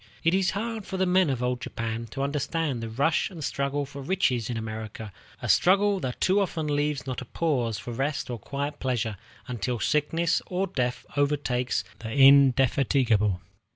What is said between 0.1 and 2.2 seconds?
It is hard for the men of old Japan